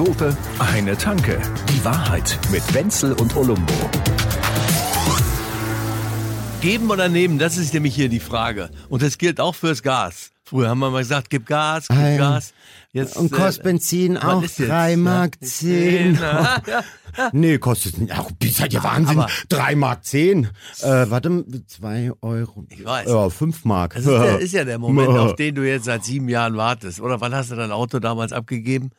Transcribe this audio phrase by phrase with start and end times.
[0.00, 1.38] Dope, eine Tanke.
[1.68, 3.74] Die Wahrheit mit Wenzel und Olumbo.
[6.62, 8.70] Geben oder nehmen, das ist nämlich hier die Frage.
[8.88, 10.30] Und das gilt auch fürs Gas.
[10.42, 12.54] Früher haben wir mal gesagt, gib Gas, gib Ein- Gas.
[12.92, 14.70] Jetzt, Und äh, kostet Benzin was auch ist jetzt?
[14.70, 16.14] 3 Mark Ja, 10.
[16.14, 16.82] Ja, ja.
[17.32, 18.12] Nee, kostet nicht.
[18.16, 19.18] Ach, ihr seid ja Wahnsinn.
[19.18, 20.44] aber- 3 Mark 10.
[20.80, 22.64] Äh, warte, 2 Euro.
[22.70, 23.06] Ich weiß.
[23.06, 23.92] Ja, 5 Mark.
[23.94, 27.02] Das ist, der, ist ja der Moment, auf den du jetzt seit sieben Jahren wartest.
[27.02, 28.92] Oder wann hast du dein Auto damals abgegeben?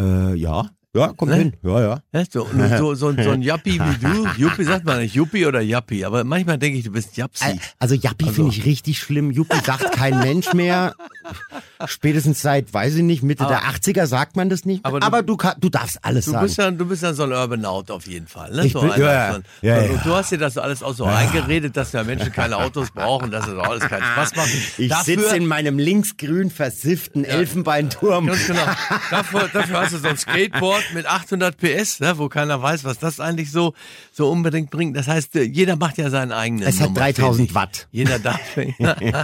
[0.00, 0.70] Äh, ja.
[0.94, 1.38] Ja, kommt Ne?
[1.38, 1.52] hin.
[1.62, 2.00] Ja, ja.
[2.12, 2.46] Ja, so,
[2.78, 4.26] so, so, so ein Jappi wie du.
[4.36, 6.04] Juppie sagt man nicht Juppie oder Jappi.
[6.04, 7.58] Aber manchmal denke ich, du bist Japsi.
[7.78, 9.30] Also Jappi finde ich richtig schlimm.
[9.30, 10.94] Juppie sagt kein Mensch mehr.
[11.86, 14.84] Spätestens seit, weiß ich nicht, Mitte Aber- der 80er sagt man das nicht.
[14.84, 14.92] mehr.
[14.94, 16.44] Aber Aber du- du, kann, du darfst alles Du sagen.
[16.44, 18.52] bist, ja, du bist ja so ein Urbanaut auf jeden Fall.
[18.52, 18.66] Ne?
[18.66, 19.34] Ich so bin- einer, ja, ja.
[19.34, 20.02] so Ja.
[20.04, 23.46] Du hast dir das alles auch so eingeredet, dass ja Menschen keine Autos brauchen, dass
[23.48, 24.50] es auch alles keinen Spaß macht.
[24.76, 28.26] ich sitze in meinem linksgrün versifften Elfenbeinturm.
[28.26, 28.66] Ganz genau.
[29.10, 32.98] Dafür, dafür hast du so ein Skateboard mit 800 PS, ne, wo keiner weiß, was
[32.98, 33.74] das eigentlich so,
[34.12, 34.96] so unbedingt bringt.
[34.96, 36.66] Das heißt, äh, jeder macht ja seinen eigenen.
[36.68, 37.54] Es hat Nummer, 3000 finde ich.
[37.54, 37.88] Watt.
[37.92, 38.40] Jeder darf.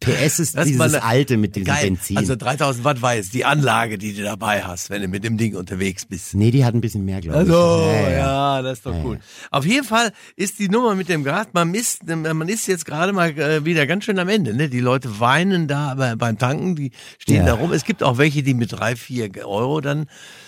[0.00, 1.84] PS ist Das dieses eine- alte mit diesem Geil.
[1.84, 2.16] Benzin.
[2.18, 5.36] Also 3000 Watt war jetzt die Anlage, die du dabei hast, wenn du mit dem
[5.36, 6.34] Ding unterwegs bist.
[6.34, 7.50] nee, die hat ein bisschen mehr, glaube ich.
[7.50, 8.10] Also, Ja, ja,
[8.56, 8.62] ja.
[8.62, 9.18] das ist doch cool.
[9.50, 13.12] Auf jeden Fall ist die Nummer mit dem Gas, man misst, man ist jetzt gerade
[13.12, 14.54] mal äh, wieder ganz schön am Ende.
[14.54, 14.68] Ne?
[14.68, 17.44] Die Leute weinen da bei, beim Tanken, die stehen Ja.
[17.46, 17.72] da rum.
[17.72, 20.06] Es gibt auch welche, die mit drei, vier Euro dann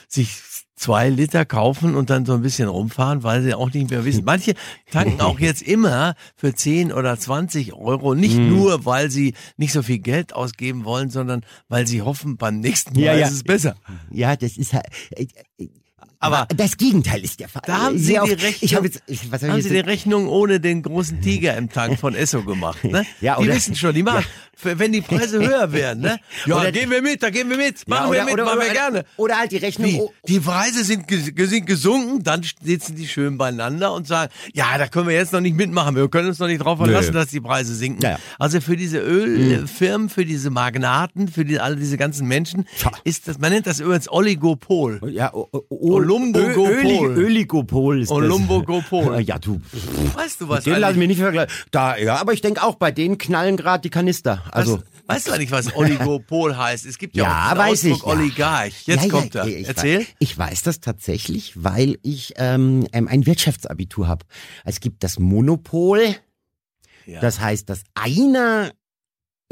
[0.08, 0.40] sich
[0.76, 4.24] zwei Liter kaufen und dann so ein bisschen rumfahren, weil sie auch nicht mehr wissen.
[4.26, 4.54] Manche
[4.90, 8.48] tanken auch jetzt immer für 10 oder 20 Euro, nicht Mhm.
[8.48, 12.94] nur, weil sie nicht so viel Geld ausgeben wollen, sondern weil sie hoffen, beim nächsten
[12.94, 13.26] Mal Ja, ja.
[13.28, 13.76] ist es besser.
[14.10, 14.86] Ja, das ist halt.
[16.24, 17.62] Aber das Gegenteil ist der Fall.
[17.66, 19.78] Da haben Sie die Rechnung, Ich habe jetzt, ich, was hab haben ich Sie die?
[19.80, 23.04] Rechnung ohne den großen Tiger im Tank von Esso gemacht, ne?
[23.20, 24.24] Ja, die oder- wissen schon, die machen,
[24.56, 26.18] für- wenn die Preise höher werden, ne?
[26.46, 28.72] Ja, Oder- gehen wir mit, da gehen wir mit, Ja, machen wir mit, machen wir
[28.72, 29.04] gerne.
[29.16, 29.90] Oder halt die Rechnung.
[29.90, 30.00] Wie?
[30.00, 34.86] oh, Die Preise sind, sind gesunken, dann sitzen die schön beieinander und sagen, ja, da
[34.88, 37.14] können wir jetzt noch nicht mitmachen, wir können uns noch nicht drauf verlassen, Nee.
[37.20, 38.02] dass die Preise sinken.
[38.02, 38.18] Ja, ja.
[38.38, 42.66] Also für diese Ölfirmen, für diese Magnaten, für die, alle diese ganzen Menschen,
[43.04, 45.00] ist das, man nennt das übrigens Oligopol.
[45.12, 46.70] Ja, o, o, o, Olumbogopol.
[46.72, 49.20] Ölig, Öligopol ist Olumbogopol.
[49.24, 49.60] Ja, du.
[50.14, 50.64] Weißt du was?
[50.64, 51.52] Den lassen wir nicht vergleichen.
[51.70, 54.42] Da, ja, aber ich denke auch, bei denen knallen gerade die Kanister.
[54.50, 54.78] Also.
[54.78, 56.86] weißt, weißt du eigentlich, was Oligopol heißt?
[56.86, 58.04] Es gibt ja, Ja, auch den weiß Ausdruck ich.
[58.04, 58.86] Oligarch.
[58.86, 59.46] Jetzt Ja, kommt er.
[59.46, 59.98] ich Erzähl.
[60.00, 64.24] Weiß, ich weiß das tatsächlich, weil ich ähm, ähm, ein Wirtschaftsabitur habe.
[64.64, 66.14] Es gibt das Monopol,
[67.06, 67.20] Ja.
[67.20, 68.70] das heißt, dass einer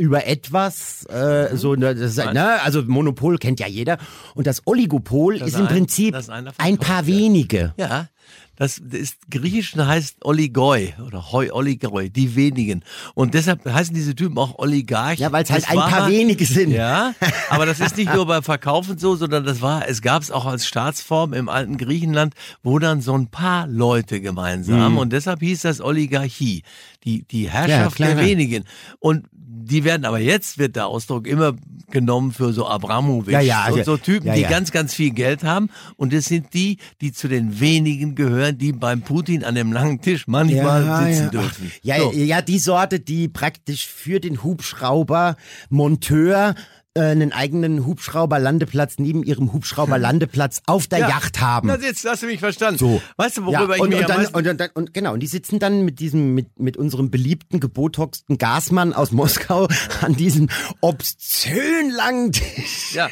[0.02, 3.98] über etwas, äh, so, ne, das ne, also Monopol kennt ja jeder.
[4.34, 6.16] Und das Oligopol Das ist im ein- Prinzip
[6.58, 7.06] ein paar ja.
[7.06, 7.72] wenige.
[7.76, 8.08] Ja,
[8.56, 12.84] das ist griechisch heißt Oligoi oder Hoi Oligoi, die wenigen.
[13.14, 15.18] Und deshalb heißen diese Typen auch Oligarch.
[15.18, 16.70] Ja, weil es halt ein paar wenige sind.
[16.70, 17.14] Ja,
[17.48, 20.44] aber das ist nicht nur beim Verkaufen so, sondern das war, es gab es auch
[20.46, 25.62] als Staatsform im alten Griechenland, wo dann so ein paar Leute gemeinsam und deshalb hieß
[25.62, 26.62] das Oligarchie,
[27.04, 28.64] die, die Herrschaft klar, der wenigen.
[29.00, 29.26] Und
[29.64, 31.54] die werden aber jetzt wird der Ausdruck immer
[31.90, 35.10] genommen für so Abramowitsch Ja, ja, und also- so Typen, ja, die ganz, ganz viel
[35.10, 35.68] Geld haben.
[35.96, 40.00] Und das sind die, die zu den wenigen gehören, die beim Putin an dem langen
[40.00, 41.72] Tisch manchmal sitzen dürfen.
[41.82, 42.12] Ja, so.
[42.12, 45.36] ja, die Sorte, die praktisch für den Hubschrauber
[45.68, 46.54] Monteur
[46.94, 51.08] einen eigenen Hubschrauberlandeplatz neben ihrem Hubschrauberlandeplatz auf der Ja.
[51.08, 51.68] Yacht haben.
[51.68, 52.78] Na, jetzt hast du mich verstanden.
[52.78, 53.00] So.
[53.16, 55.26] Weißt du, Ja, worüber ich und, mich und, dann, und, und, und genau, und die
[55.26, 59.68] sitzen dann mit diesem, mit, mit unserem beliebten, gebotoxten Gasmann aus Moskau
[60.02, 60.50] an diesem
[60.82, 62.92] obszön langen Tisch.
[62.94, 63.08] Ja.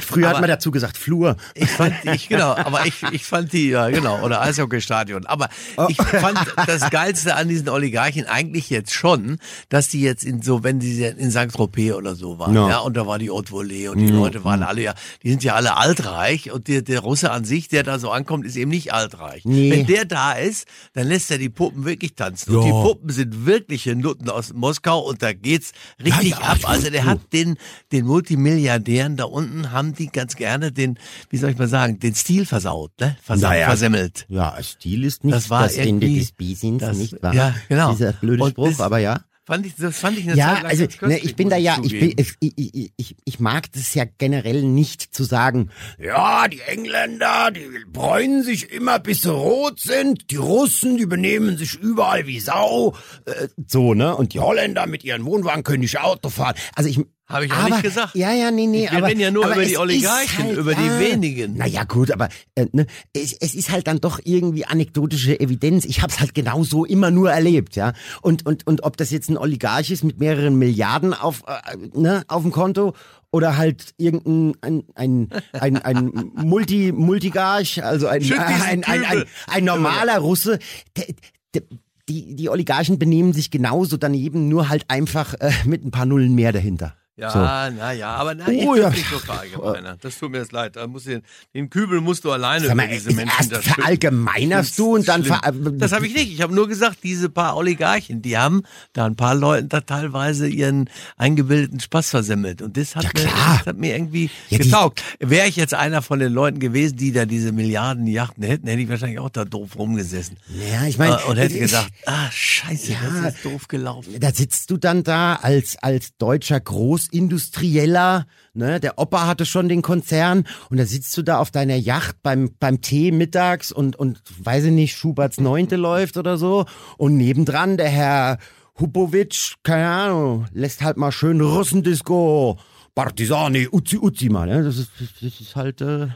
[0.00, 1.36] Früher hat Aber- man dazu gesagt Flur.
[1.54, 5.26] Ich fand, ich, genau, aber ich, ich fand die, ja, genau, oder Eishockeystadion.
[5.26, 5.86] Aber Oh.
[5.88, 9.38] ich fand das Geilste an diesen Oligarchen eigentlich jetzt schon,
[9.70, 11.50] dass die jetzt in so, wenn die in St.
[11.52, 12.68] Tropez oder so waren, Ja.
[12.68, 15.42] ja, und da war die Haute Volée und die Leute waren alle ja, die sind
[15.42, 18.70] ja alle altreich und der, der Russe an sich, der da so ankommt, ist eben
[18.70, 19.44] nicht altreich.
[19.44, 19.72] Nee.
[19.72, 22.54] Wenn der da ist, dann lässt er die Puppen wirklich tanzen.
[22.54, 22.82] Und die Ja.
[22.82, 25.72] Puppen sind wirkliche Nutten aus Moskau und da geht's
[26.04, 26.58] richtig Ja, ja, ab.
[26.64, 27.56] Also der hat den,
[27.90, 30.98] den Multimilliardären da unten haben die ganz gerne den,
[31.30, 33.16] wie soll ich mal sagen, den Stil versaut, ne?
[33.22, 33.66] Versa Naja.
[33.66, 34.26] Versemmelt.
[34.28, 37.34] Ja, Stil ist nicht Das das, war Ende irgendwie- des Bisins, das- nicht wahr?
[37.34, 37.92] ja, genau.
[37.92, 39.20] Dieser blöde Und Spruch, das- aber ja.
[39.48, 41.78] Fand ich, das fand ich eine Ja, Zeit lang also ne, ich bin da ja,
[41.82, 46.60] ich bin, ich, ich, ich, ich mag das ja generell nicht zu sagen, ja, die
[46.60, 52.26] Engländer, die bräunen sich immer bis sie rot sind, die Russen, die benehmen sich überall
[52.26, 56.54] wie Sau, äh, so, ne, und die Holländer mit ihren Wohnwagen können nicht Auto fahren.
[56.74, 58.14] Also ich, Habe ich auch aber, nicht gesagt.
[58.14, 58.88] Ja, ja, nee, nee.
[58.90, 61.58] Wir aber, reden ja nur über die Oligarchen, halt, über die ja, wenigen.
[61.58, 65.84] Naja, gut, aber äh, ne, es, es ist halt dann doch irgendwie anekdotische Evidenz.
[65.84, 67.92] Ich habe es halt genau so immer nur erlebt, ja.
[68.22, 72.24] Und, und, und ob das jetzt ein Oligarch ist mit mehreren Milliarden auf, äh, ne,
[72.28, 72.94] auf dem Konto
[73.30, 74.54] oder halt irgendein
[74.94, 80.58] ein, ein, ein, ein Multi, Multigarch, also ein, diesen ein, ein, ein, ein normaler Russe.
[80.96, 81.04] Der,
[81.52, 81.62] der,
[82.08, 86.34] die, die Oligarchen benehmen sich genauso daneben, nur halt einfach äh, mit ein paar Nullen
[86.34, 86.94] mehr dahinter.
[87.18, 87.38] Ja, So.
[87.40, 88.90] na ja, aber na, Oh, ja.
[88.90, 89.98] nicht so verallgemeinern.
[90.00, 90.76] Das tut mir jetzt leid.
[90.76, 91.20] Da musst du
[91.52, 93.74] den, Kübel musst du alleine mal, über diese Menschen erst da schütten.
[93.74, 95.40] verallgemeinerst du und dann ver
[95.72, 96.32] Das habe ich nicht.
[96.32, 98.62] Ich habe nur gesagt, diese paar Oligarchen, die haben
[98.92, 102.62] da ein paar Leuten da teilweise ihren eingebildeten Spaß versemmelt.
[102.62, 105.02] Und das hat, Ja, mir, das hat mir irgendwie Ja, getaugt.
[105.18, 108.80] Wäre ich jetzt einer von den Leuten gewesen, die da diese Milliarden Yachten hätten, hätte
[108.82, 110.36] ich wahrscheinlich auch da doof rumgesessen.
[110.70, 112.98] Ja, ich meine, Äh, und hätte ich- gesagt, ah, scheiße, Ja.
[113.24, 114.14] das ist doof gelaufen.
[114.20, 116.60] da sitzt du dann da als, als deutscher
[117.08, 121.76] Großindustrieller, ne, der Opa hatte schon den Konzern und da sitzt du da auf deiner
[121.76, 126.66] Yacht beim, beim Tee mittags und, und, weiß ich nicht, Schuberts Neunte läuft oder so
[126.96, 128.38] und nebendran der Herr
[128.78, 132.58] Hupowitsch, keine Ahnung, lässt halt mal schön Russendisco,
[132.94, 136.08] Partisani, Uzi Uzi mal, ne, das ist, das ist halt, äh,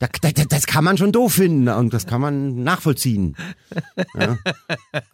[0.00, 3.36] da, da, da- das kann man schon doof finden und das kann man nachvollziehen.
[4.18, 4.36] Ja.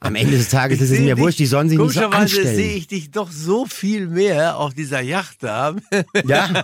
[0.01, 2.57] Am Ende des Tages ist es mir dich- wurscht, die sollen sich nicht so anstellen.
[2.57, 5.75] sehe ich dich doch so viel mehr auf dieser Yacht da
[6.27, 6.63] Ja,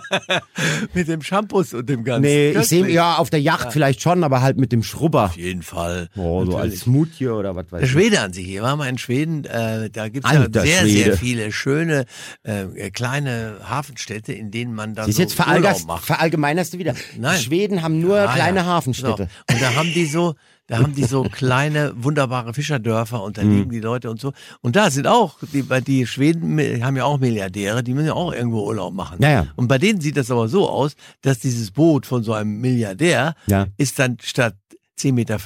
[0.93, 2.21] mit dem Shampoos und dem Ganzen.
[2.23, 5.25] nee, ich sehe ja auf der Yacht vielleicht schon, aber halt mit dem Schrubber.
[5.25, 6.09] Auf jeden Fall.
[6.15, 6.79] Oh, so als.
[6.79, 7.91] Smoothie oder was weiß Der ich.
[7.91, 11.03] Schwede an sich, hier war mal in Schweden, äh, da gibt's ja Alter sehr, Schwede.
[11.03, 12.05] sehr viele schöne
[12.43, 16.05] äh, kleine Hafenstädte, in denen man dann so jetzt Urlaub macht.
[16.05, 16.95] verallgemeinerst du wieder.
[17.17, 17.37] Nein.
[17.37, 18.65] Die Schweden haben nur Ah, kleine ja.
[18.65, 19.27] Hafenstädte.
[19.49, 19.53] So.
[19.55, 20.35] Und da haben die so,
[20.67, 23.57] da haben die so kleine, wunderbare Fischerdörfer und da Mhm.
[23.57, 24.31] leben die Leute und so.
[24.61, 28.13] Und da sind auch, die, weil die Schweden haben ja auch Milliardäre, die müssen ja
[28.13, 29.17] auch irgendwo Urlaub machen.
[29.21, 29.47] Ja, ja.
[29.55, 33.35] Und bei denen sieht das aber so aus, dass dieses Boot von so einem Milliardär
[33.47, 33.67] Ja.
[33.77, 34.55] ist dann statt
[34.99, 35.39] 10,50 Meter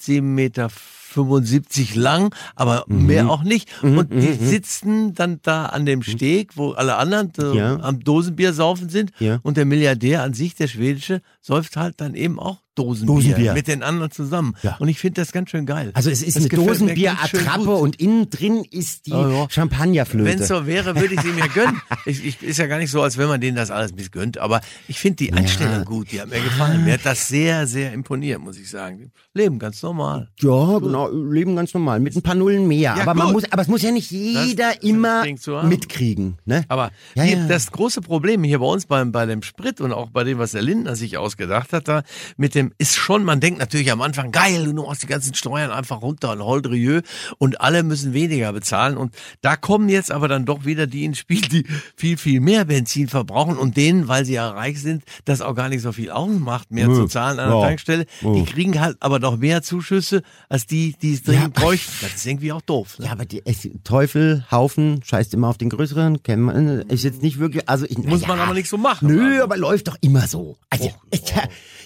[0.00, 3.06] 10 Meter 75 lang, aber Mhm.
[3.06, 3.70] mehr auch nicht.
[3.82, 7.76] Und die sitzen dann da an dem Steg, wo alle anderen äh, Ja.
[7.80, 9.12] am Dosenbier saufen sind.
[9.18, 9.38] Ja.
[9.42, 13.52] Und der Milliardär an sich, der schwedische, säuft halt dann eben auch Dosenbier, Dosenbier.
[13.54, 14.54] mit den anderen zusammen.
[14.62, 14.76] Ja.
[14.78, 15.90] Und ich finde das ganz schön geil.
[15.94, 19.46] Also es ist Das eine Dosenbier-Attrappe und innen drin ist die Oh, ja.
[19.50, 20.30] Champagnerflöte.
[20.30, 21.80] Wenn es so wäre, würde ich sie mir gönnen.
[22.06, 24.38] Ich, ich, ist ja gar nicht so, als wenn man denen das alles missgönnt.
[24.38, 26.10] Aber ich finde die Einstellung gut.
[26.12, 26.84] Die hat mir gefallen.
[26.84, 29.10] Mir hat das sehr, sehr imponiert, muss ich sagen.
[29.34, 30.28] Leben ganz normal.
[30.40, 32.94] Ja, genau, leben ganz normal, mit ein paar Nullen mehr.
[32.96, 33.34] Ja, aber man gut.
[33.42, 35.24] muss, aber es muss ja nicht jeder das immer
[35.64, 36.64] mitkriegen, ne?
[36.68, 37.46] Aber Ja, hier, ja.
[37.48, 40.52] das große Problem hier bei uns beim, bei dem Sprit und auch bei dem, was
[40.52, 42.02] der Lindner sich ausgedacht hat, da
[42.36, 45.70] mit dem ist schon, man denkt natürlich am Anfang, geil, du machst die ganzen Steuern
[45.70, 47.02] einfach runter und Holdrieux
[47.38, 48.96] und alle müssen weniger bezahlen.
[48.96, 51.64] Und da kommen jetzt aber dann doch wieder die ins Spiel, die
[51.96, 55.68] viel, viel mehr Benzin verbrauchen und denen, weil sie ja reich sind, das auch gar
[55.68, 56.94] nicht so viel ausmacht, mehr Nö.
[56.94, 57.66] zu zahlen an der Ja.
[57.68, 58.06] Tankstelle.
[58.22, 61.62] Die kriegen halt aber doch mehr Zuschüsse als die, die es dringend Ja.
[61.64, 61.92] bräuchten.
[62.00, 62.98] Das ist irgendwie auch doof.
[62.98, 63.06] Ne?
[63.06, 63.42] Ja, aber die,
[63.84, 67.96] Teufel, Haufen, scheißt immer auf den größeren, kennt man, ist jetzt nicht wirklich, also ich,
[67.98, 69.08] Muss na man ja, aber nicht so machen.
[69.08, 69.44] Nö, Also.
[69.44, 70.56] aber läuft doch immer so.
[70.70, 70.90] Also,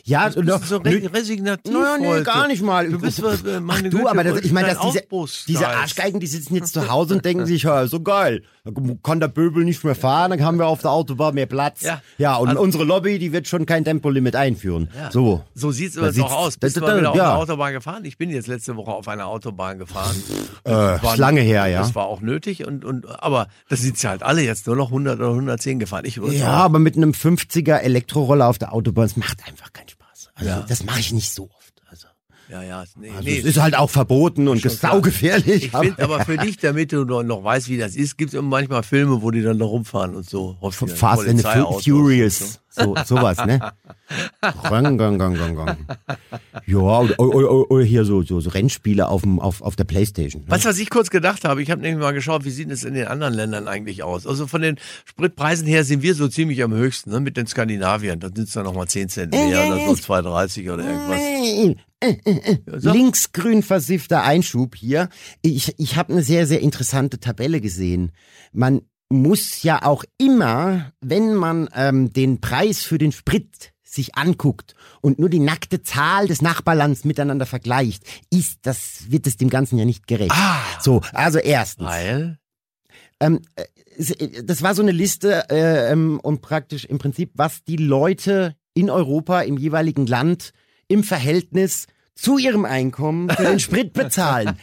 [0.04, 2.88] ja, Du bist so re resignativ Naja, nee, gar nicht mal.
[2.90, 5.68] Du bist, äh, meine Ach du, Güte, aber das, ich meine, ist dass diese, diese
[5.68, 8.42] Arschgeigen, die sitzen jetzt zu Hause und denken sich, ja, so geil.
[8.64, 8.70] Da
[9.02, 11.82] kann der Böbel nicht mehr fahren, dann haben wir auf der Autobahn mehr Platz.
[11.82, 12.00] Ja.
[12.16, 14.88] ja und Also- unsere Lobby, die wird schon kein Tempolimit einführen.
[14.96, 15.10] Ja.
[15.10, 15.42] So.
[15.54, 16.56] So Da übrigens auch sieht's- aus.
[16.58, 17.30] Bist da- du da- mal wieder auf ja.
[17.30, 18.04] einer Autobahn gefahren?
[18.04, 20.14] Ich bin jetzt letzte Woche auf einer Autobahn gefahren.
[20.64, 21.80] Äh, ist lange her, ja.
[21.80, 24.88] Das war auch nötig und, und, aber das sind ja halt alle jetzt nur noch
[24.92, 26.04] 100 oder 110 gefahren.
[26.04, 30.30] Ich Ja, aber mit einem 50er Elektroroller auf der Autobahn, das macht einfach keinen Spaß.
[30.34, 30.60] Also, Ja.
[30.68, 31.82] das mache ich nicht so oft.
[31.86, 32.08] Also,
[32.48, 33.38] Ja, ja, nee, also nee.
[33.38, 35.64] es ist halt auch verboten und saugefährlich.
[35.66, 38.42] Ich finde aber für dich, damit du noch, noch weißt, wie das ist, gibt es
[38.42, 40.56] manchmal Filme, wo die dann da rumfahren und so.
[40.70, 42.38] Fast and the Furious.
[42.38, 43.60] So, sowas, ne?
[44.40, 45.76] Gang, gang, gang, gang, gang.
[46.66, 50.42] Ja, oder, hier so, so, so Rennspiele auf, dem, auf, auf der Playstation.
[50.42, 50.50] Ne?
[50.50, 51.62] Weißt du, was ich kurz gedacht habe?
[51.62, 54.26] Ich habe nämlich mal geschaut, wie sieht es in den anderen Ländern eigentlich aus?
[54.26, 57.20] Also von den Spritpreisen her sind wir so ziemlich am höchsten, ne?
[57.20, 58.20] Mit den Skandinaviern.
[58.20, 61.20] Da sind es dann nochmal 10 Cent mehr oder so 2,30 oder irgendwas.
[62.02, 62.94] Äh, äh, äh, sag.
[62.94, 65.08] Linksgrün versiffter Einschub hier.
[65.40, 68.10] Ich, ich habe eine sehr, sehr interessante Tabelle gesehen.
[68.52, 74.74] Man muss ja auch immer, wenn man ähm, den Preis für den Sprit sich anguckt
[75.00, 79.78] und nur die nackte Zahl des Nachbarlands miteinander vergleicht, ist das, wird es dem Ganzen
[79.78, 80.32] ja nicht gerecht.
[80.32, 80.62] Ah.
[80.80, 81.86] So, also erstens.
[81.86, 82.38] Weil?
[83.20, 83.64] Ähm, äh,
[84.42, 88.88] das war so eine Liste äh, ähm, und praktisch im Prinzip, was die Leute in
[88.88, 90.52] Europa, im jeweiligen Land
[90.88, 94.58] im Verhältnis zu ihrem Einkommen für den Sprit bezahlen.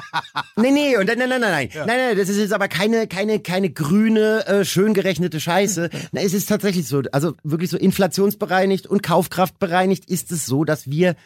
[0.56, 3.40] nee, nee, und, nein, nein, nein, nein, nein, nein, das ist jetzt aber keine, keine,
[3.40, 5.90] keine grüne, äh, schön gerechnete Scheiße.
[6.12, 10.90] Na, es ist tatsächlich so, also wirklich so inflationsbereinigt und kaufkraftbereinigt ist es so, dass
[10.90, 11.16] wir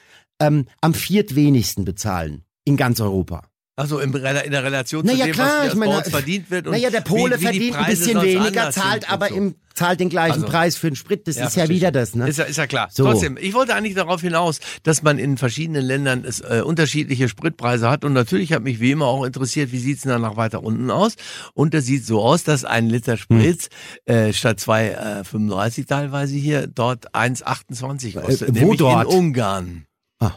[0.40, 3.42] ähm, am viertwenigsten bezahlen in ganz Europa.
[3.78, 6.08] Also in, in der Relation Na zu ja, dem, klar, was ich bei meine, uns
[6.08, 6.66] verdient wird.
[6.66, 9.34] Und Naja, der Pole wie, wie die verdient ein bisschen weniger, zahlt aber so.
[9.34, 11.28] im, zahlt den gleichen Also- Preis für den Sprit.
[11.28, 12.26] Das ist ja wieder das, ne?
[12.26, 12.88] Ist ja, ist ja klar.
[12.90, 13.04] So.
[13.04, 17.90] Trotzdem, ich wollte eigentlich darauf hinaus, dass man in verschiedenen Ländern es, äh, unterschiedliche Spritpreise
[17.90, 18.02] hat.
[18.06, 20.90] Und natürlich hat mich wie immer auch interessiert, wie sieht's denn dann nach weiter unten
[20.90, 21.12] aus?
[21.52, 23.68] Und das sieht so aus, dass ein Liter Sprit
[24.06, 28.48] äh, statt 2,35 teilweise hier dort 1,28 kostet.
[28.48, 29.12] Äh, wo nämlich dort?
[29.12, 29.86] in Ungarn.
[30.18, 30.32] Ah,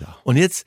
[0.00, 0.16] ja.
[0.22, 0.64] Und jetzt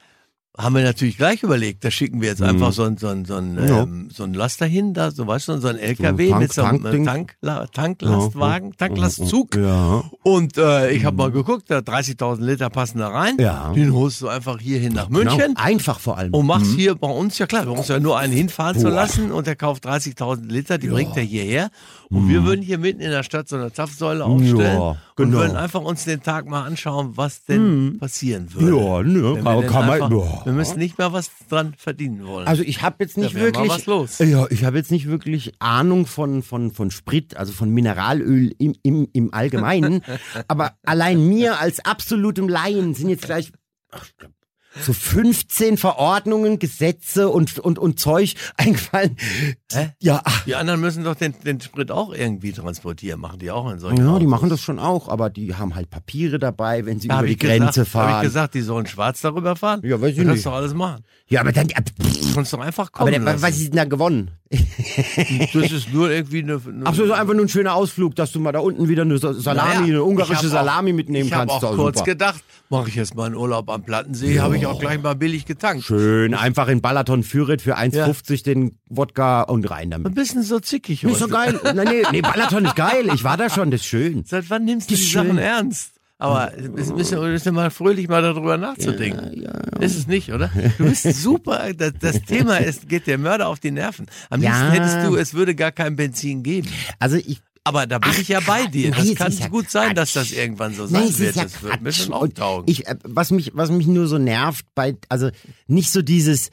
[0.58, 3.36] haben wir natürlich gleich überlegt, da schicken wir jetzt einfach so ein, so ein, so
[3.36, 3.68] ein, Mhm.
[3.68, 3.84] Ja.
[3.84, 6.64] ähm, so ein Laster hin, da, so weißt du, so ein LKW Tank- mit so
[6.64, 7.06] einem Tankding.
[7.06, 9.56] Tankla Tanklastwagen, Tanklastzug.
[9.56, 10.04] Ja.
[10.24, 13.36] Und äh, ich habe mal geguckt, da 30.000 Liter passen da rein.
[13.40, 13.72] Ja.
[13.74, 15.38] Den holst du einfach hier hin nach München.
[15.38, 15.60] Genau.
[15.62, 16.34] Einfach vor allem.
[16.34, 18.92] Und machst hier bei uns, ja klar, wir brauchen ja nur einen hinfahren zu Boah.
[18.96, 21.70] lassen und der kauft 30.000 Liter, die bringt er hierher.
[22.10, 25.40] Und wir würden hier mitten in der Stadt so eine Zapfsäule aufstellen Ja, und genau.
[25.40, 28.78] würden einfach uns den Tag mal anschauen, was denn passieren würde.
[28.78, 30.47] Ja, ne, Wenn kann- kann man- ja.
[30.48, 32.48] Wir müssen nicht mehr was dran verdienen wollen.
[32.48, 34.20] Also ich habe jetzt nicht Da wirklich, was los.
[34.20, 38.74] ja, ich habe jetzt nicht wirklich Ahnung von von von Sprit, also von Mineralöl im
[38.82, 40.04] im im Allgemeinen.
[40.48, 43.52] aber allein mir als absolutem Laien sind jetzt gleich
[43.92, 44.06] ach,
[44.82, 49.18] so 15 Verordnungen, Gesetze und und und Zeug eingefallen.
[49.72, 49.90] Hä?
[50.02, 53.80] Ja, die anderen müssen doch den, den Sprit auch irgendwie transportieren, machen die auch in
[53.80, 54.28] solchen ja, die Autos.
[54.30, 57.26] machen das schon auch, aber die haben halt Papiere dabei, wenn sie Da über hab
[57.28, 58.16] die ich Grenze gesagt, Hab fahren.
[58.18, 59.82] ich gesagt, die sollen schwarz darüber fahren?
[59.84, 60.46] Ja, weiß ich du kannst nicht.
[60.46, 61.04] doch alles machen.
[61.28, 63.42] ja, aber dann, Du kannst doch einfach aber kommen der, lassen.
[63.42, 64.32] was ist denn da gewonnen?
[65.54, 66.54] Das ist nur irgendwie eine...
[66.66, 69.02] eine Ach so, so einfach nur ein schöner Ausflug, dass du mal da unten wieder
[69.04, 71.54] eine Sa- Salami, Naja, eine ich ungarische hab auch- Salami mitnehmen ich kannst.
[71.54, 72.12] auch Ist doch kurz super.
[72.12, 75.46] gedacht, mache ich jetzt mal einen Urlaub am Plattensee, habe ich auch gleich mal billig
[75.46, 75.84] getankt.
[75.86, 80.08] Schön, einfach in Balaton Führet für 1,50 den Wodka und rein damit.
[80.08, 81.60] Ein bisschen so zickig Ist so heute.
[81.60, 81.74] geil.
[81.76, 83.10] Nein, nee, nee, Balaton ist geil.
[83.14, 84.24] Ich war da schon, das ist schön.
[84.26, 85.38] Seit wann nimmst du die ist Sachen schön.
[85.40, 85.92] ernst?
[86.20, 89.44] Aber es ist ein bisschen mal fröhlich mal darüber nachzudenken.
[89.80, 90.50] Ist es nicht, oder?
[90.80, 91.72] Du bist super.
[91.76, 94.08] Das, das Thema ist, geht der Mörder auf die Nerven.
[94.32, 94.50] Am Ja.
[94.50, 96.68] liebsten hättest du, es würde gar kein Benzin geben.
[96.98, 98.92] Also ich, Aber da bin Ach, ich ja bei dir.
[98.92, 101.36] nein, Das kann ja gut sein, dass das irgendwann so sein Nein, es wird.
[101.36, 102.64] ja das wird mir schon Und auftaugen.
[102.72, 105.30] Ich, äh, was mich, was mich nur so nervt bei, also
[105.68, 106.50] nicht so dieses,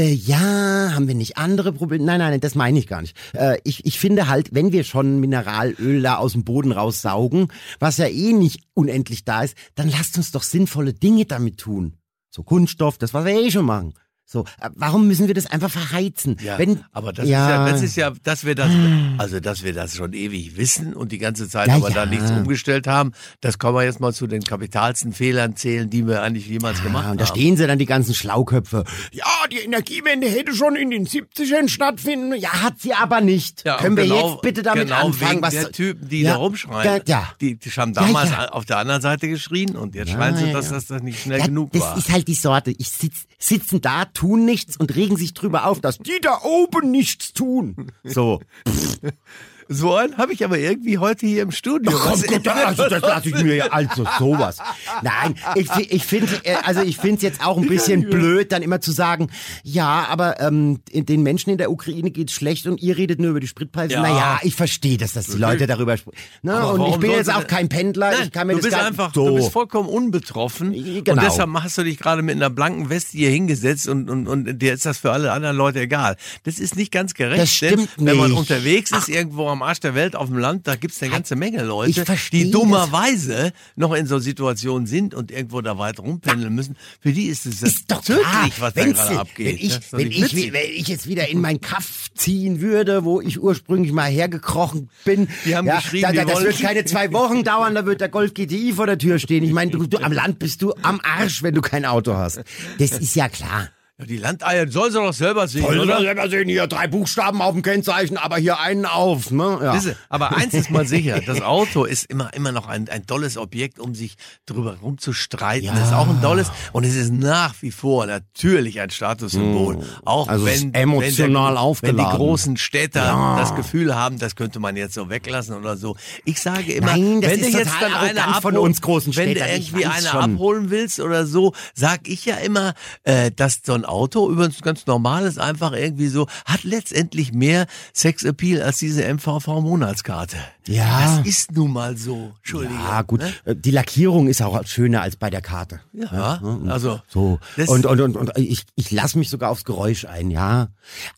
[0.00, 2.04] äh, ja, haben wir nicht andere Probleme?
[2.04, 3.14] Nein, nein, nein, das meine ich gar nicht.
[3.34, 7.98] Äh, ich, ich finde halt, wenn wir schon Mineralöl da aus dem Boden raussaugen, was
[7.98, 11.98] ja eh nicht unendlich da ist, dann lasst uns doch sinnvolle Dinge damit tun.
[12.30, 13.92] So Kunststoff, das was wir eh schon machen.
[14.34, 16.36] So, äh, warum müssen wir das einfach verheizen?
[16.42, 18.72] Ja, Wenn, aber das ja, ist ja, das ist ja, dass wir das,
[19.16, 21.94] also dass wir das schon ewig wissen und die ganze Zeit Ja, aber ja.
[21.94, 26.04] da nichts umgestellt haben, das kann man jetzt mal zu den kapitalsten Fehlern zählen, die
[26.08, 27.36] wir eigentlich jemals gemacht Ja, und da haben.
[27.36, 28.82] stehen sie dann die ganzen Schlauköpfe.
[29.12, 32.34] Ja, die Energiewende hätte schon in den 70ern stattfinden.
[32.34, 33.64] Ja, hat sie aber nicht.
[33.64, 36.24] Ja, Können und wir genau, jetzt bitte damit genau anfangen, wegen was der Typen, die
[36.24, 37.02] da rumschreien.
[37.06, 37.28] Ja.
[37.40, 40.86] Die, die haben damals auf der anderen Seite geschrien und jetzt schreien sie, dass das,
[40.88, 41.96] das nicht schnell genug das war.
[41.96, 42.72] ist halt die Sorte.
[42.72, 46.90] Ich sitz, sitzen da, tun nichts und regen sich drüber auf, dass die da oben
[46.90, 47.92] nichts tun.
[48.02, 48.40] So.
[49.68, 51.92] So einen habe ich aber irgendwie heute hier im Studio.
[51.94, 54.58] Ach, komm, Gott, also, das lasse ich mir ja also sowas.
[55.02, 56.28] Nein, ich, ich finde,
[56.64, 59.30] also ich finde es jetzt auch ein bisschen blöd, dann immer zu sagen,
[59.62, 63.40] ja, aber ähm, den Menschen in der Ukraine geht's schlecht und ihr redet nur über
[63.40, 63.94] die Spritpreise.
[63.94, 64.02] Ja.
[64.02, 66.16] Naja, ich verstehe, dass das die Leute darüber sprechen.
[66.48, 68.80] Aber und ich bin jetzt auch kein Pendler, Nein, ich kann mir du das bist
[68.82, 69.28] einfach, so.
[69.28, 71.12] du bist vollkommen unbetroffen Genau.
[71.12, 74.58] und deshalb hast du dich gerade mit einer blanken Weste hier hingesetzt und, und, und
[74.60, 76.16] dir ist das für alle anderen Leute egal.
[76.44, 78.38] Das ist nicht ganz gerecht, Das denn stimmt wenn man nicht.
[78.38, 81.62] unterwegs ist, irgendwo am Arsch der Welt auf dem Land, da gibt's eine ganze Menge
[81.62, 82.50] Leute, die das.
[82.50, 86.76] dummerweise noch in so Situationen sind und irgendwo da weit rumpendeln müssen.
[87.00, 89.46] Für die ist es ist doch tödlich, klar, was da gerade abgeht.
[89.46, 93.04] Wenn ich, Das doch wenn, ich, wenn ich jetzt wieder in mein Kaff ziehen würde,
[93.04, 96.84] wo ich ursprünglich mal hergekrochen bin, Die haben ja, geschrieben, da, da, das wird keine
[96.84, 99.44] zwei Wochen dauern, da wird der Golf GTI vor der Tür stehen.
[99.44, 102.42] Ich meine, du, du, am Land bist du am Arsch, wenn du kein Auto hast.
[102.78, 103.68] Das ist ja klar.
[103.96, 105.98] Ja, die Landeier sollen sie doch selber sehen, Wollen oder?
[105.98, 109.30] Sie selber sehen, hier drei Buchstaben auf dem Kennzeichen, aber hier einen auf.
[109.30, 109.60] Ne?
[109.62, 109.72] Ja.
[109.74, 113.36] Wisse, aber eins ist mal sicher, das Auto ist immer, immer noch ein, ein tolles
[113.38, 115.66] Objekt, um sich drüber rumzustreiten.
[115.68, 115.74] Ja.
[115.74, 119.84] Das ist auch ein tolles und es ist nach wie vor natürlich ein Statussymbol.
[120.04, 121.98] Auch Also wenn, emotional wenn, der, aufgeladen.
[122.04, 123.38] wenn die großen Städter Ja.
[123.38, 125.96] das Gefühl haben, das könnte man jetzt so weglassen oder so.
[126.24, 129.86] Ich sage immer, Nein, wenn du jetzt dann eine von uns großen wenn du irgendwie
[129.86, 130.34] eine schon.
[130.34, 132.74] abholen willst oder so, sag ich ja immer,
[133.04, 137.66] äh, dass so ein ein Auto, übrigens ganz normales, einfach irgendwie so, hat letztendlich mehr
[137.92, 140.36] Sexappeal als diese MVV-Monatskarte.
[140.66, 141.18] Ja.
[141.18, 142.32] Das ist nun mal so.
[142.38, 142.78] Entschuldigung.
[142.78, 143.20] Ja, gut.
[143.20, 143.32] Ne?
[143.44, 145.80] Äh, Die Lackierung ist auch schöner als bei der Karte.
[145.92, 147.00] Ja, und also.
[147.08, 147.38] So.
[147.66, 150.68] Und, und, und, und ich, ich lasse mich sogar aufs Geräusch ein, ja.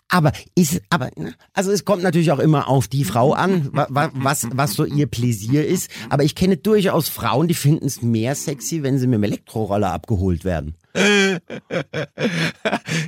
[0.08, 3.86] Aber ist, aber, ne, also es kommt natürlich auch immer auf die Frau an, wa,
[3.90, 5.90] wa, was, was so ihr Pläsier ist.
[6.10, 9.92] Aber ich kenne durchaus Frauen, die finden es mehr sexy, wenn sie mit dem Elektroroller
[9.92, 10.76] abgeholt werden.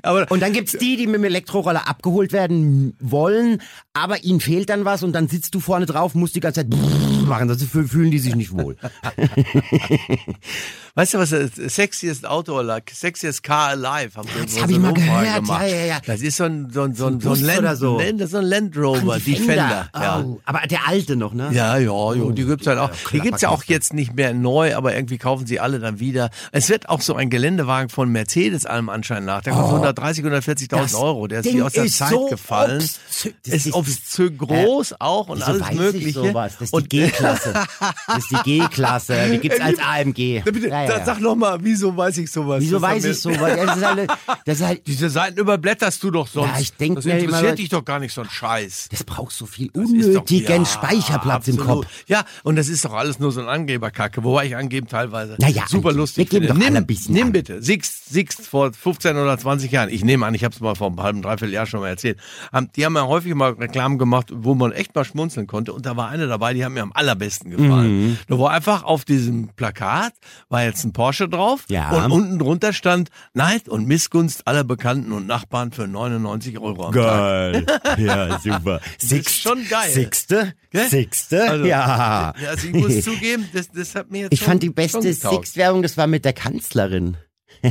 [0.02, 3.62] Aber Und dann gibt's die, die mit dem Elektroroller abgeholt werden wollen,
[3.98, 6.70] aber ihnen fehlt dann was und dann sitzt du vorne drauf, musst die ganze Zeit
[7.28, 8.76] machen, sonst fühl- fühlen die sich nicht wohl.
[10.94, 14.70] weißt du was, das sexiest Auto oder sexiest Car alive, haben wir das so hab
[14.70, 15.62] ich mal Umfrage gehört, gemacht.
[15.62, 16.00] ja, ja, ja.
[16.04, 17.98] Das ist so ein, so ein, so ein, So ein Land, so.
[18.00, 19.88] Ist so ein Land Rover, Defender.
[19.94, 20.20] ja.
[20.24, 21.50] Oh, aber der alte noch, ne?
[21.52, 22.90] Ja, ja, ja, die gibt's halt auch.
[23.12, 26.30] Die gibt's ja auch jetzt nicht mehr neu, aber irgendwie kaufen sie alle dann wieder.
[26.52, 29.42] Es wird auch so ein Geländewagen von Mercedes allem Anschein nach.
[29.42, 31.26] Der kostet 130, 140.000 das Euro.
[31.28, 32.78] Der ist wie aus der ist Zeit so gefallen.
[32.80, 32.98] das
[33.44, 36.12] ist ist- obszö groß auch und Wieso alles Mögliche.
[36.12, 36.52] sowas?
[36.54, 37.52] Das ist und die G-Klasse.
[38.06, 39.28] Das ist die G-Klasse.
[39.32, 40.42] Die gibt's als AMG.
[40.44, 41.04] Bitte, Ja, ja, ja.
[41.04, 42.60] Sag noch mal, wieso weiß ich sowas?
[42.62, 43.56] Wieso haben weiß wir- ich sowas?
[43.56, 44.10] Das ist halt,
[44.46, 46.50] das ist halt Diese Seiten überblätterst du doch sonst.
[46.54, 48.88] Ja, ich denk das mir immer, interessiert dich doch gar nicht so ein Scheiß.
[48.90, 51.84] das braucht so viel Das doch- unnötigen ja, Speicherplatz im absolut.
[51.84, 51.92] Kopf.
[52.06, 55.64] Ja, und das ist doch alles nur so ein Angeberkacke, wobei ich angeben teilweise Naja,
[55.68, 56.60] super wir lustig geben finde.
[56.60, 60.24] doch Nimm, ein bisschen nimm bitte, Sixt, Sixt vor 15 oder 20 Jahren, ich nehme
[60.26, 62.18] an, ich habe es mal vor einem halben, dreiviertel Jahr schon mal erzählt,
[62.52, 65.84] haben, die haben ja häufig mal Reklamen gemacht, wo man echt mal schmunzeln konnte und
[65.86, 68.08] da war eine dabei, die hat mir am allerbesten gefallen.
[68.10, 68.18] Mhm.
[68.28, 70.12] Da war einfach auf diesem Plakat,
[70.48, 71.90] war jetzt ein Porsche drauf Ja.
[72.04, 76.92] und unten drunter stand Neid und Missgunst aller Bekannten und Nachbarn für 99 Euro am
[76.94, 77.02] Tag.
[77.02, 77.66] Geil.
[77.98, 78.80] Ja, super.
[79.00, 79.90] ist schon geil.
[79.90, 80.52] Sechste?
[80.72, 81.48] Sechste?
[81.50, 82.32] Also, ja.
[82.48, 85.46] Also ich muss zugeben, das, das hat mir jetzt Ich schon, fand die beste getaugt.
[85.46, 87.16] Six-Werbung, das war mit der Kanzlerin.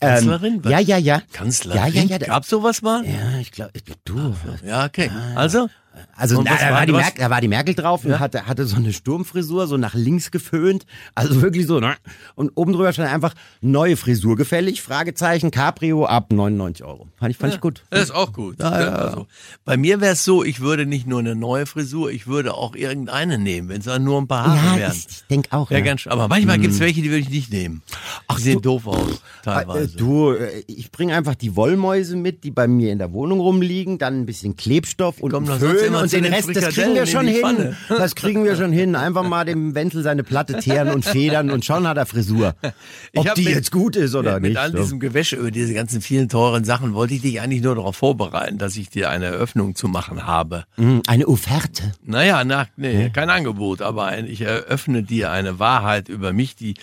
[0.00, 0.60] Kanzlerin?
[0.64, 1.22] Ähm, ja, ja, ja.
[1.32, 1.78] Kanzlerin?
[1.78, 2.18] Ja, ja, ja.
[2.18, 3.04] Gab's sowas mal?
[3.04, 3.72] Ja, ich glaube,
[4.04, 4.34] du.
[4.64, 5.10] Ja, okay.
[5.34, 5.68] Also?
[6.16, 8.76] Also was da, war- die Merkel, da war die Merkel drauf und hatte, hatte so
[8.76, 10.86] eine Sturmfrisur, so nach links geföhnt.
[11.14, 11.94] Also wirklich so, ne?
[12.36, 17.08] Und oben drüber stand einfach neue Frisur gefällig, Fragezeichen, Cabrio ab 99 Euro.
[17.18, 17.82] Fand ich, fand ich gut.
[17.90, 18.60] Das ist auch gut.
[18.60, 19.26] Also,
[19.64, 22.76] bei mir wäre es so, ich würde nicht nur eine neue Frisur, ich würde auch
[22.76, 24.92] irgendeine nehmen, wenn es dann nur ein paar Haare Ja, wären.
[24.92, 25.70] ich, ich denke auch.
[25.70, 25.84] Ja, ja.
[25.84, 27.82] ganz, aber manchmal gibt's welche, die würde ich nicht nehmen.
[28.28, 29.96] Ach, die sehen doof aus, Äh, teilweise.
[29.96, 33.98] Du, äh, ich bringe einfach die Wollmäuse mit, die bei mir in der Wohnung rumliegen,
[33.98, 37.06] dann ein bisschen Klebstoff und sonst Föhn immer und den den Rest, das kriegen wir
[37.06, 37.76] schon hin.
[37.88, 38.94] Das kriegen wir schon hin.
[38.96, 42.54] Einfach mal dem Wenzel seine Platte teeren und federn und schon hat er Frisur.
[43.12, 44.56] Ich Ob die mit- jetzt gut ist oder Ja, mit nicht.
[44.58, 44.78] all so.
[44.78, 48.56] diesem Gewäsche über diese ganzen vielen teuren Sachen wollte ich dich eigentlich nur darauf vorbereiten,
[48.58, 50.64] dass ich dir eine Eröffnung zu machen habe.
[50.76, 51.92] Mm, Eine Offerte.
[52.04, 56.74] Naja, na, nee, kein Angebot, aber ein, ich eröffne dir eine Wahrheit über mich, die,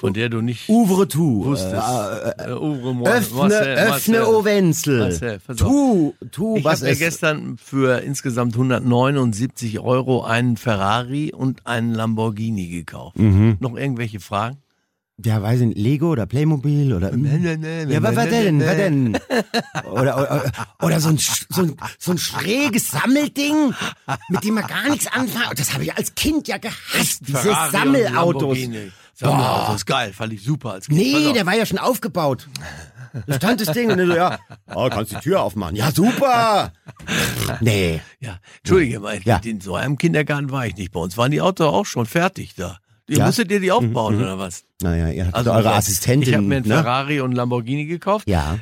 [0.00, 1.44] von der du nicht Ouvre tout.
[1.44, 1.74] wusstest.
[1.74, 4.34] Äh, Äh, Ouvre moi, Öffne, Marcel, öffne, Marcel.
[4.34, 4.98] o Wenzel.
[4.98, 5.38] Marcel.
[5.56, 6.98] Tu, tu, Ich was habe mir ist.
[6.98, 13.18] gestern für insgesamt 179 Euro einen Ferrari und einen Lamborghini gekauft.
[13.18, 13.56] Mhm.
[13.60, 14.58] Noch irgendwelche Fragen?
[15.24, 17.10] Ja, weiß ich nicht, Lego oder Playmobil oder.
[17.16, 18.60] Ja, aber was denn?
[18.60, 19.18] Was denn?
[19.90, 23.72] Oder, oder, oder so, ein, so, ein, so ein schräges Sammelding,
[24.28, 25.56] mit dem man gar nichts anfangen.
[25.56, 27.20] Das habe ich als Kind ja gehasst.
[27.26, 27.72] Diese Ferrari
[29.22, 29.44] und Sammelautos.
[29.46, 29.46] Lamborghini.
[29.46, 30.98] Sammelautos, ist geil, fand ich super als Kind.
[30.98, 32.48] Nee, der war ja schon aufgebaut.
[33.26, 34.38] Da stand das Ding und dann so, ja,
[34.74, 35.74] oh, kannst die Tür aufmachen.
[35.74, 36.72] Ja, super.
[37.60, 38.00] Nee.
[38.20, 39.40] Ja, entschuldige mal, Ja.
[39.44, 40.92] in so einem Kindergarten war ich nicht.
[40.92, 42.78] Bei uns waren die Autos auch schon fertig da.
[43.08, 43.22] Ihr Ja?
[43.24, 44.64] Mhm, musstet ihr die aufbauen oder was?
[44.82, 46.28] Naja, ihr hattet Also eure Assistentin.
[46.28, 46.74] Ich habe mir einen ne?
[46.74, 48.28] Ferrari und einen Lamborghini gekauft.
[48.28, 48.58] Ja.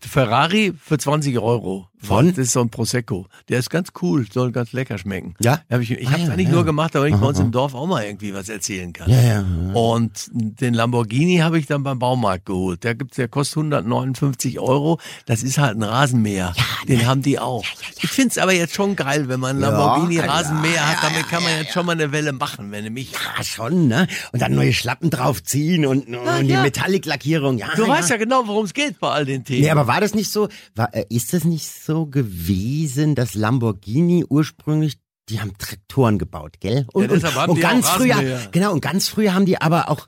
[0.00, 1.88] Ferrari für 20 Euro.
[2.00, 2.28] Von?
[2.28, 3.26] Das ist so ein Prosecco.
[3.48, 5.34] Der ist ganz cool, soll ganz lecker schmecken.
[5.40, 5.62] Ja?
[5.68, 6.54] Hab ich ich Ah, habe es ja, eigentlich ja.
[6.54, 9.10] nur gemacht, damit ich bei uns im Dorf auch mal irgendwie was erzählen kann.
[9.10, 12.84] Ja, ja, Und den Lamborghini habe ich dann beim Baumarkt geholt.
[12.84, 15.00] Der gibt's, der kostet 159 Euro.
[15.26, 16.54] Das ist halt ein Rasenmäher.
[16.86, 17.64] Den haben die auch.
[18.00, 21.02] Ich find's aber jetzt schon geil, wenn man einen Ja, Lamborghini ja, Rasenmäher hat.
[21.02, 23.88] ja, Damit kann man jetzt schon mal eine Welle machen, wenn du mich Ja, schon,
[23.88, 24.06] ne?
[24.30, 26.62] Und dann neue Schlappen draufziehen und, und die ja.
[26.62, 27.58] Metallic-Lackierung.
[27.58, 27.88] Ja, Du ja.
[27.88, 29.62] weißt ja genau, worum es geht bei all den Themen.
[29.62, 34.24] Nee, aber war das nicht so, war, äh, ist das nicht so gewesen, dass Lamborghini
[34.28, 36.86] ursprünglich, die haben Traktoren gebaut, gell?
[36.92, 40.06] Und, und, und ganz früher, genau, und ganz früher haben die aber auch,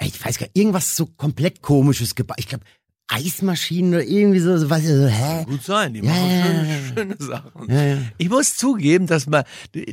[0.00, 2.36] ich weiß gar nicht, irgendwas so komplett komisches gebaut.
[2.38, 2.64] Ich glaube,
[3.12, 5.44] Eismaschinen oder irgendwie so, so was, so, hä?
[5.44, 7.68] Gut sein, die Ja, machen ja, schöne, schöne Sachen.
[7.68, 7.96] Ja, ja.
[8.18, 9.44] Ich muss zugeben, dass man,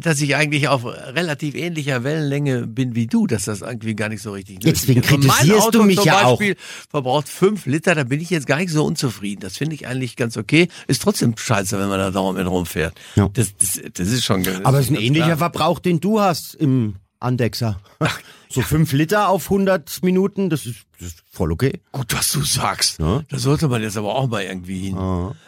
[0.02, 4.22] dass ich eigentlich auf relativ ähnlicher Wellenlänge bin wie du, dass das irgendwie gar nicht
[4.22, 5.12] so richtig Deswegen ist.
[5.12, 6.38] Mein kritisierst Auto du mich zum ja auch.
[6.38, 6.56] Beispiel
[6.90, 9.42] verbraucht fünf Liter, da bin ich jetzt gar nicht so unzufrieden.
[9.42, 10.68] Das finde ich eigentlich ganz okay.
[10.88, 12.94] Ist trotzdem scheiße, wenn man da dauernd mit rumfährt.
[13.16, 13.30] Ja.
[13.34, 14.44] Das, das, das ist schon.
[14.44, 15.38] Das Aber es ist ein ähnlicher klar.
[15.38, 17.80] Verbrauch, den du hast im Andexer.
[18.50, 21.82] so fünf Liter auf 100 Minuten, das ist, das ist voll okay.
[21.92, 23.00] Gut, was du sagst.
[23.00, 23.22] Ja.
[23.30, 24.98] Da sollte man jetzt aber auch mal irgendwie hin.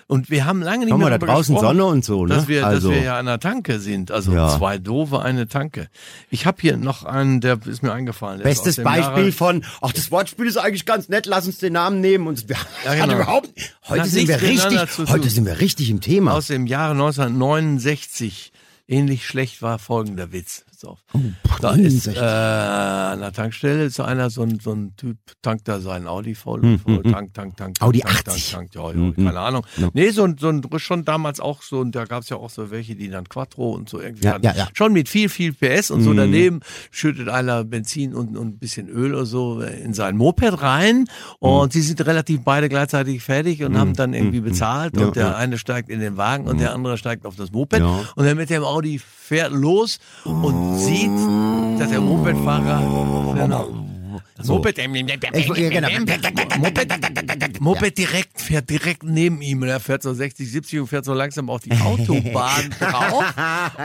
[0.07, 2.35] Und wir haben lange nicht Guck mehr mal, da draußen Sonne und so, ne?
[2.35, 4.11] Dass wir, Also- dass wir ja an der Tanke sind.
[4.11, 4.49] Also Ja.
[4.57, 5.89] zwei doofe, eine Tanke.
[6.29, 8.39] Ich habe hier noch einen, der ist mir eingefallen.
[8.39, 11.73] Der Bestes Beispiel Jahre, von, ach, das Wortspiel ist eigentlich ganz nett, lass uns den
[11.73, 12.27] Namen nehmen.
[12.27, 13.15] Und wir, Ja, genau.
[13.15, 13.49] überhaupt,
[13.87, 15.29] heute sind wir richtig, zu heute tun.
[15.29, 16.33] sind wir richtig im Thema.
[16.33, 18.51] aus dem Jahre 1969.
[18.87, 20.65] Ähnlich schlecht war folgender Witz.
[20.81, 20.97] So.
[21.59, 22.15] da ist 69.
[22.15, 26.35] äh, an der Tankstelle ist einer, so ein, so ein Typ, tankt da seinen Audi
[26.35, 27.77] voll, voll tank, tank, tank.
[27.81, 28.51] Hm, Audi tank, 80.
[28.53, 29.65] Tank, tank, ja, ja, keine Ahnung.
[29.91, 32.49] Nee, so ein, so ein, schon damals auch so, und da gab es ja auch
[32.49, 34.45] so welche, die dann Quattro und so irgendwie Ja, hatten.
[34.45, 34.67] ja, ja.
[34.73, 36.61] Schon mit viel, viel PS und so daneben
[36.91, 41.07] schüttet einer Benzin und, und ein bisschen Öl oder so in sein Moped rein
[41.39, 45.57] und sie sind relativ beide gleichzeitig fertig und haben dann irgendwie bezahlt und der eine
[45.57, 48.05] steigt in den Wagen und der andere steigt auf das Moped Ja.
[48.15, 51.11] und der mit dem Audi fährt los und sieht,
[51.79, 52.81] dass der Mopedfahrer
[54.47, 54.77] genau, das Moped,
[55.33, 55.87] Ich- ja, genau.
[56.57, 61.05] Moped, Moped direkt, fährt direkt neben ihm und er fährt so 60, 70 und fährt
[61.05, 63.23] so langsam auf die Autobahn drauf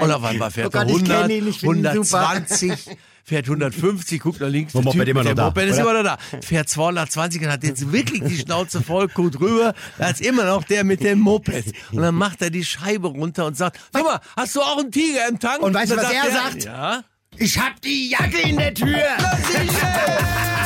[0.00, 2.28] und auf einmal fährt Oh Gott, er ich 100, kenn ihn, ich find ihn super.
[2.28, 6.02] 120, fährt 150, guckt nach links, Moped Typ immer noch da, Moped ist immer noch
[6.02, 10.44] da, fährt 220 und hat jetzt wirklich die Schnauze voll, guckt rüber, da ist immer
[10.44, 14.04] noch der mit dem Moped und dann macht er die Scheibe runter und sagt, sag
[14.04, 15.62] mal, hast du auch einen Tiger im Tank?
[15.62, 16.64] Und weißt du, was er sagt?
[16.64, 17.02] Ja.
[17.38, 19.03] Ich hab die Jacke in der Tür.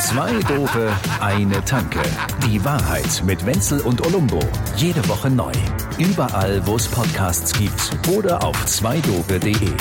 [0.01, 1.99] Zwei Dope, eine Tanke.
[2.45, 4.39] Die Wahrheit mit Wenzel und Olumbo.
[4.75, 5.51] Jede Woche neu.
[5.97, 9.73] Überall, wo es Podcasts gibt oder auf zweidope.de.